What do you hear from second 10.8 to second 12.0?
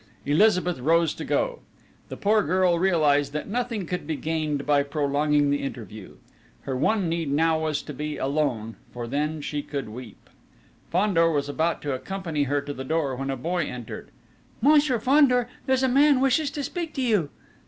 Fandor was about to